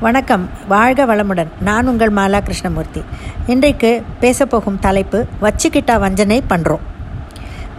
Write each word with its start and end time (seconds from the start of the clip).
வணக்கம் 0.00 0.48
வாழ்க 0.68 1.06
வளமுடன். 1.06 1.46
நான் 1.60 1.86
உங்கள் 1.86 2.12
மாலா 2.12 2.40
கிருஷ்ணமூர்த்தி. 2.40 3.02
இன்றைக்கு 3.46 4.02
பேசப்போகும் 4.20 4.78
தலைப்பு 4.80 5.24
வச்சுக்கிட்டா 5.42 5.98
வஞ்சனை 5.98 6.42
பண்ணுறோம் 6.50 6.82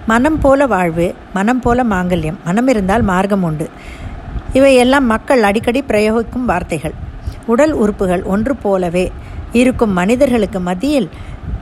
மனம் 0.07 0.39
போல 0.39 0.67
வாழ்வு 0.67 1.15
மனம் 1.33 1.59
போல 1.59 1.83
மாங்கல்யம் 1.83 2.39
மனம் 2.45 2.67
இருந்தால் 2.67 3.01
மார்க்கம் 3.01 3.43
உண்டு. 3.43 3.69
இவையெல்லாம் 4.53 5.05
மக்கள் 5.05 5.43
அடிக்கடி 5.43 5.83
பிரயோகிக்கும் 5.87 6.45
வார்த்தைகள். 6.45 6.93
உடல் 7.45 7.71
உறுப்புகள் 7.71 8.23
ஒன்று 8.23 8.55
போலவே 8.55 9.11
இருக்கும் 9.53 9.93
மனிதர்களுக்கு 9.93 10.59
மத்தியில் 10.59 11.09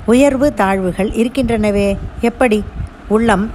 உயர்வு 0.06 0.54
தாழ்வுகள் 0.54 1.12
இருக்கின்றனவே. 1.12 1.98
எப்படி? 2.22 2.64
உள்ளம் 3.08 3.52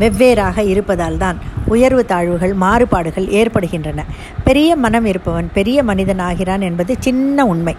வெவ்வேறாக 0.00 0.58
இருப்பதால் 0.58 1.16
தான் 1.16 1.36
உயர்வு 1.74 2.02
தாழ்வுகள் 2.12 2.54
மாறுபாடுகள் 2.64 3.28
ஏற்படுகின்றன. 3.40 4.04
பெரிய 4.48 4.70
மனம் 4.84 5.06
இருப்பவன் 5.12 5.48
பெரிய 5.58 5.82
மனிதன் 5.90 6.22
ஆகிறான் 6.28 6.66
என்பது 6.68 6.92
சின்ன 7.06 7.46
உண்மை. 7.52 7.74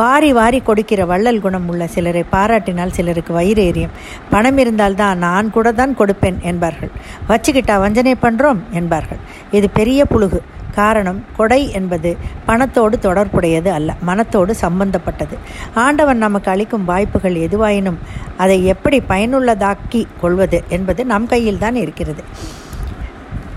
வாரி 0.00 0.32
வாரி 0.32 0.60
கொடுக்கிற 0.68 1.00
வள்ளல் 1.12 1.42
குணம் 1.46 1.68
உள்ள 1.68 1.86
சிலரை 1.94 2.24
பாராட்டினால் 2.34 2.96
சிலருக்கு 2.98 3.32
வயிறு 3.38 3.64
எரியும். 3.70 3.94
பணம் 4.30 4.58
இருந்தால்தான் 4.64 5.22
நான் 5.26 5.50
கூட 5.50 5.72
தான் 5.80 5.96
கொடுப்பேன் 6.00 6.40
என்பார்கள். 6.52 6.92
வச்சுக்கிட்டா 7.30 7.76
வஞ்சனை 7.84 8.14
பண்ணுறோம் 8.26 8.62
என்பார்கள். 8.72 9.22
இது 9.58 9.68
பெரிய 9.80 10.02
புழுகு. 10.12 10.40
காரணம் 10.80 11.20
கொடை 11.36 11.60
என்பது 11.78 12.10
பணத்தோடு 12.48 12.96
தொடர்புடையது 13.04 13.70
அல்ல 13.76 13.90
மனத்தோடு 14.08 14.52
சம்பந்தப்பட்டது. 14.64 15.36
ஆண்டவன் 15.84 16.22
நமக்கு 16.24 16.50
அளிக்கும் 16.50 16.84
வாய்ப்புகள் 16.84 17.36
எதுவாயினும் 17.46 17.98
அதை 18.42 18.58
எப்படி 18.72 19.00
பயனுள்ளதாக்கி 19.08 20.02
கொள்வது 20.20 20.60
என்பது 20.68 21.04
நம் 21.12 21.26
கையில் 21.26 21.62
தான் 21.64 21.76
இருக்கிறது. 21.84 22.24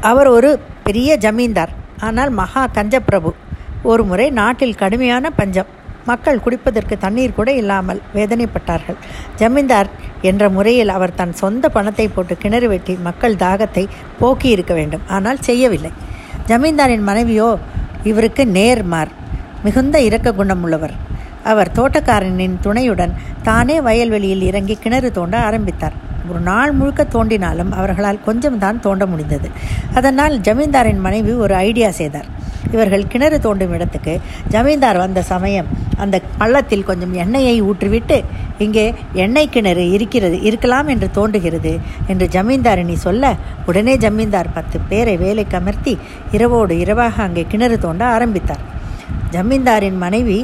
அவர் 0.08 0.28
ஒரு 0.28 0.50
பெரிய 0.86 1.18
ஜமீன்தார். 1.24 1.72
ஆனால் 2.08 2.32
மகா 2.40 2.62
கஞ்சப்பிரபு 2.76 3.32
ஒரு 3.92 4.04
முறை 4.10 4.28
நாட்டில் 4.40 4.78
கடுமையான 4.82 5.30
பஞ்சம். 5.40 5.70
மக்கள் 6.10 6.42
குடிப்பதற்கு 6.44 6.96
தண்ணீர் 6.98 7.36
கூட 7.38 7.50
இல்லாமல் 7.62 8.00
வேதனைப்பட்டார்கள். 8.16 8.98
ஜமீன்தார் 9.42 9.90
என்ற 10.30 10.44
முறையில் 10.50 10.94
அவர் 10.96 11.18
தன் 11.20 11.34
சொந்த 11.42 11.70
பணத்தை 11.76 12.08
போட்டு 12.08 12.36
கிணறு 12.44 12.68
வெட்டி 12.74 12.94
மக்கள் 13.08 13.40
தாகத்தை 13.44 13.84
போக்கி 14.20 14.50
இருக்க 14.56 14.74
வேண்டும். 14.74 15.06
ஆனால் 15.16 15.44
செய்யவில்லை. 15.50 15.92
ஜமீன்தாரின் 16.52 17.08
மனைவியோ 17.10 17.50
இவருக்கு 18.04 18.46
நேர்மார் 18.58 19.12
மிகுந்த 19.64 19.98
இரக்க 20.08 20.32
குணம் 20.34 20.64
உள்ளவர். 20.66 20.96
அவர் 21.44 21.72
தோட்டக்காரனின் 21.78 22.60
துணையுடன் 22.66 23.14
தானே 23.44 23.82
வயல்வெளியில் 23.82 24.48
இறங்கி 24.50 24.78
கிணறு 24.84 25.12
தோண்ட 25.12 25.38
ஆரம்பித்தார். 25.48 25.98
ஒரு 26.30 26.42
நாள் 26.50 26.72
முழுக்க 26.80 27.02
தோண்டினாலும் 27.16 27.72
அவர்களால் 27.80 28.26
கொஞ்சம் 28.28 28.60
தான் 28.64 28.84
தோண்ட 28.86 29.04
முடிந்தது. 29.12 29.48
அதனால் 30.00 30.36
ஜமீன்தாரின் 30.48 31.02
மனைவி 31.08 31.34
ஒரு 31.46 31.56
ஐடியா 31.68 31.90
செய்தார். 32.00 32.30
இவர்கள் 32.74 33.04
கிணறு 33.12 33.38
தோண்டும் 33.44 33.74
இடத்துக்கு 33.76 34.14
ஜமீன்தார் 34.54 35.00
வந்த 35.04 35.20
சமயம் 35.30 35.70
அந்த 36.04 36.16
பள்ளத்தில் 36.40 36.86
கொஞ்சம் 36.90 37.14
எண்ணெயை 37.24 37.56
ஊற்றிவிட்டு 37.70 38.18
இங்கே 38.66 38.84
எண்ணெய் 39.24 39.52
கிணறு 39.56 39.84
இருக்கிறது 39.96 40.38
இருக்கலாம் 40.50 40.90
என்று 40.94 41.08
தோன்றுகிறது 41.18 41.74
என்று 42.12 42.26
ஜமீன்தாரினி 42.36 42.96
சொல்ல 43.06 43.34
உடனே 43.70 43.96
ஜமீன்தார் 44.06 44.54
பத்து 44.58 44.80
பேரை 44.90 45.16
வேலைக்கு 45.24 45.58
அமர்த்தி 45.62 45.94
இரவோடு 46.38 46.76
இரவாக 46.84 47.24
அங்கே 47.28 47.46
கிணறு 47.54 47.78
தோண்ட 47.86 48.04
ஆரம்பித்தார். 48.16 48.64
ஜமீன்தாரின் 49.36 50.00
மனைவி 50.06 50.40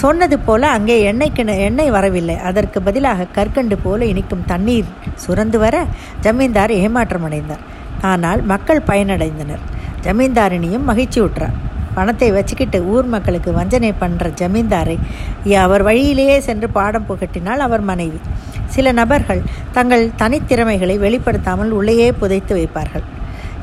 சொன்னது 0.00 0.36
போல 0.46 0.62
அங்கே 0.76 0.94
எண்ணெய் 1.10 1.34
கிண 1.36 1.50
எண்ணெய் 1.66 1.94
வரவில்லை. 1.96 2.36
அதற்கு 2.48 2.78
பதிலாக 2.86 3.26
கற்கண்டு 3.36 3.76
போல 3.84 4.00
இனிக்கும் 4.12 4.46
தண்ணீர் 4.52 4.88
சுரந்து 5.24 5.58
வர 5.64 5.76
ஜமீன்தார் 6.24 6.72
ஏமாற்றமடைந்தார் 6.82 7.62
ஆனால் 8.12 8.40
மக்கள் 8.52 8.86
பயனடைந்தனர். 8.90 9.62
ஜமீன்தாரினியும் 10.06 10.88
மகிழ்ச்சி 10.90 11.20
உற்றார் 11.26 11.56
பணத்தை 11.96 12.28
வச்சுக்கிட்டு 12.36 12.78
ஊர் 12.92 13.08
மக்களுக்கு 13.14 13.50
வஞ்சனை 13.58 13.90
பண்ணுற 14.00 14.30
ஜமீன்தாரை 14.40 14.96
அவர் 15.64 15.82
வழியிலேயே 15.88 16.36
சென்று 16.48 16.68
பாடம் 16.76 17.08
புகட்டினால் 17.10 17.62
அவர் 17.66 17.84
மனைவி. 17.90 18.20
சில 18.74 18.92
நபர்கள் 19.00 19.42
தங்கள் 19.76 20.04
தனித்திறமைகளை 20.22 20.96
வெளிப்படுத்தாமல் 21.04 21.74
உள்ளேயே 21.78 22.08
புதைத்து 22.22 22.54
வைப்பார்கள். 22.58 23.04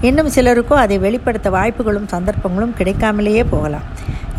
இன்னும் 0.07 0.29
சிலருக்கோ 0.35 0.75
அதை 0.83 0.95
வெளிப்படுத்த 1.05 1.47
வாய்ப்புகளும் 1.57 2.07
சந்தர்ப்பங்களும் 2.13 2.77
கிடைக்காமலேயே 2.77 3.43
போகலாம். 3.53 3.85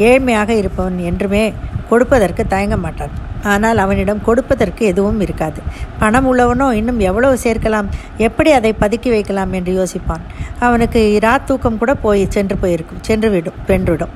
ஏழ்மையாக 0.09 0.51
இருப்பவன் 0.61 0.99
என்றுமே 1.11 1.43
கொடுப்பதற்கு 1.91 2.43
தயங்க 2.53 2.77
மாட்டான். 2.77 3.13
ஆனால் 3.53 3.79
அவனிடம் 3.85 4.21
கொடுப்பதற்கு 4.29 4.83
எதுவும் 4.91 5.21
இருக்காது. 5.21 5.61
பணம் 6.01 6.27
உள்ளவனோ 6.31 6.67
இன்னும் 6.81 7.01
எவ்வளவு 7.09 7.37
சேர்க்கலாம்? 7.45 7.89
எப்படி 8.27 8.51
அதை 8.59 8.71
பதுக்கி 8.83 9.11
வைக்கலாம் 9.15 9.53
என்று 9.59 9.73
யோசிப்பான். 9.81 10.25
அவனுக்கு 10.67 11.01
இரா 11.19 11.33
தூக்கம் 11.49 11.81
கூட 11.81 11.95
போய் 12.05 12.23
சென்று 12.37 12.57
போயிருக்கும். 12.57 13.03
சென்று 13.09 13.31
விடும் 13.31 13.59
வென்றுவிடும். 13.71 14.13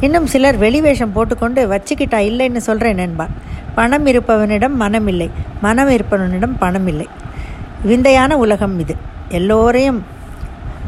இன்னும் 0.00 0.26
சிலர் 0.26 0.58
வெளி 0.64 0.80
வேஷம் 0.80 1.14
போட்டுக்கொண்டு 1.16 1.62
வச்சுக்கிட்டா 1.72 2.20
இல்லைன்னு 2.30 2.62
சொல்கிறேன் 2.68 3.02
என்பான். 3.06 3.34
பணம் 3.78 4.06
இருப்பவனிடம் 4.12 4.76
மனம் 4.84 5.08
இல்லை. 5.12 5.30
மனம் 5.66 5.90
இருப்பவனிடம் 5.96 6.54
பணம் 6.58 6.88
இல்லை. 6.92 7.08
விந்தையான 7.90 8.36
உலகம் 8.44 8.78
இது. 8.84 8.96
எல்லோரையும் 9.38 10.00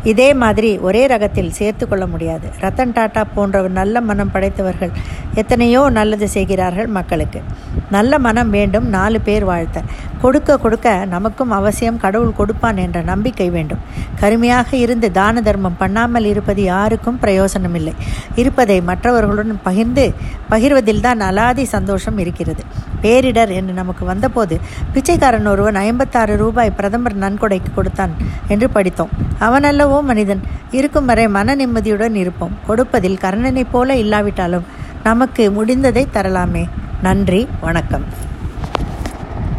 இதே 0.05 0.34
மாதிரி 0.34 0.78
ஒரே 0.78 1.06
ரகத்தில் 1.06 1.50
சேர்த்து 1.50 1.88
கொள்ள 1.88 2.06
முடியாது. 2.06 2.49
ரத்தன் 2.61 2.94
டாட்டா 2.94 3.25
போன்ற 3.34 3.69
நல்ல 3.69 4.00
மனம் 4.00 4.31
படைத்தவர்கள். 4.31 4.91
எத்தனையோ 5.34 5.88
நல்லது 5.91 6.28
செய்கிறார்கள் 6.28 6.87
மக்களுக்கு. 6.87 7.43
நல்ல 7.91 8.19
மனம் 8.19 8.50
வேண்டும் 8.50 8.88
நாலு 8.88 9.21
பேர் 9.21 9.44
வாழ்த்த. 9.44 9.83
கொடுக்க 10.21 10.59
கொடுக்க 10.59 11.05
நமக்கும் 11.05 11.50
அவசியம் 11.50 11.99
கடவுள் 11.99 12.33
கொடுப்பான் 12.33 12.77
என்ற 12.77 13.03
நம்பிக்கை 13.03 13.50
வேண்டும். 13.50 13.78
கருமையாக 14.21 14.77
இருந்து 14.77 15.12
தான 15.12 15.41
தர்மம் 15.41 15.77
பண்ணாமல் 15.78 16.25
இருப்பது 16.25 16.62
யாருக்கும் 16.62 17.19
பிரயோசனமில்லை. 17.22 17.94
இருப்பதை 18.34 18.81
மற்றவர்களுடன் 18.81 19.61
பகிர்ந்து 19.62 20.15
பகிர்வதில்தான் 20.50 21.21
அலாதி 21.31 21.62
சந்தோஷம் 21.62 22.19
இருக்கிறது. 22.19 22.65
பேரிடர் 23.03 23.53
என்று 23.53 23.72
நமக்கு 23.72 24.05
வந்தபோது 24.05 24.61
பிச்சைக்காரன் 24.93 25.47
ஒருவன் 25.47 25.75
ஐம்பத்தாறு 25.75 26.37
ரூபாய் 26.37 26.71
பிரதமர் 26.71 27.19
நன்கொடைக்கு 27.19 27.75
கொடுத்தான் 27.75 28.11
என்று 28.49 28.71
படித்தோம். 28.71 29.09
அவனல்லவோ 29.41 30.03
மனிதன் 30.03 30.43
இருக்கும் 30.71 31.06
வரை 31.06 31.28
மன 31.28 31.55
நிம்மதியுடன் 31.55 32.15
இருப்போம். 32.15 32.56
கொடுப்பதில் 32.66 33.19
கர்ணனைப் 33.22 33.71
போல 33.71 33.97
இல்லாவிட்டாலும் 33.97 34.65
நமக்கு 35.03 35.50
முடிந்ததை 35.50 36.06
தரலாமே. 36.15 36.69
நன்றி 37.03 37.49
வணக்கம். 37.61 38.28